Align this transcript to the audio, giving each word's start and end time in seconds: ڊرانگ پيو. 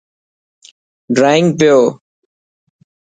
ڊرانگ 1.15 1.47
پيو. 1.59 1.77